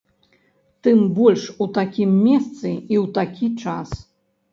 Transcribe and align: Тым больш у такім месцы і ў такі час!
Тым 0.85 0.99
больш 1.17 1.43
у 1.65 1.67
такім 1.77 2.15
месцы 2.27 2.71
і 2.71 2.95
ў 3.01 3.05
такі 3.19 3.47
час! 3.67 3.89